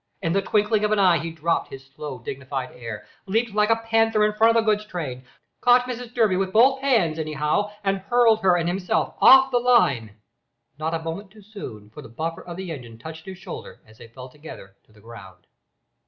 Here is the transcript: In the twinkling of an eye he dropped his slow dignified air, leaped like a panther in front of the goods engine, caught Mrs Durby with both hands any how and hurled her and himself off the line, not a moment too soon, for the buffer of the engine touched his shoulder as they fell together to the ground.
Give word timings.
In 0.23 0.33
the 0.33 0.41
twinkling 0.41 0.83
of 0.83 0.91
an 0.91 0.97
eye 0.97 1.19
he 1.19 1.29
dropped 1.29 1.67
his 1.69 1.85
slow 1.91 2.17
dignified 2.17 2.71
air, 2.73 3.05
leaped 3.27 3.53
like 3.53 3.69
a 3.69 3.75
panther 3.75 4.25
in 4.25 4.33
front 4.33 4.57
of 4.57 4.65
the 4.65 4.67
goods 4.71 4.83
engine, 4.95 5.27
caught 5.59 5.83
Mrs 5.87 6.11
Durby 6.15 6.37
with 6.37 6.51
both 6.51 6.81
hands 6.81 7.19
any 7.19 7.33
how 7.33 7.71
and 7.83 7.99
hurled 7.99 8.41
her 8.41 8.57
and 8.57 8.67
himself 8.67 9.13
off 9.21 9.51
the 9.51 9.59
line, 9.59 10.15
not 10.79 10.95
a 10.95 11.03
moment 11.03 11.29
too 11.29 11.43
soon, 11.43 11.91
for 11.91 12.01
the 12.01 12.09
buffer 12.09 12.41
of 12.43 12.57
the 12.57 12.71
engine 12.71 12.97
touched 12.97 13.27
his 13.27 13.37
shoulder 13.37 13.79
as 13.85 13.99
they 13.99 14.07
fell 14.07 14.27
together 14.27 14.75
to 14.85 14.91
the 14.91 15.01
ground. 15.01 15.45